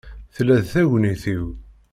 [0.35, 1.45] Tella d tagnit-iw..